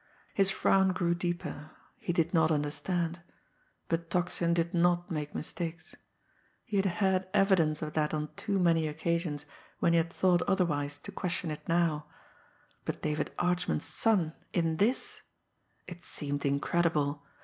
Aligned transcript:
His 0.33 0.49
frown 0.49 0.93
grew 0.93 1.13
deeper 1.13 1.69
he 1.99 2.11
did 2.11 2.33
not 2.33 2.49
understand. 2.49 3.21
But 3.87 4.09
Tocsin 4.09 4.51
did 4.55 4.73
not 4.73 5.11
make 5.11 5.35
mistakes. 5.35 5.95
He 6.65 6.77
had 6.77 6.87
had 6.87 7.29
evidence 7.35 7.83
of 7.83 7.93
that 7.93 8.11
on 8.11 8.33
too 8.35 8.57
many 8.57 8.87
occasions 8.87 9.45
when 9.77 9.93
he 9.93 9.97
had 9.97 10.11
thought 10.11 10.41
otherwise 10.47 10.97
to 10.97 11.11
question 11.11 11.51
it 11.51 11.61
now 11.69 12.07
but 12.83 13.03
David 13.03 13.31
Archman's 13.37 13.85
son 13.85 14.33
in 14.53 14.77
this! 14.77 15.21
It 15.85 16.01
seemed 16.01 16.47
incredible! 16.47 17.23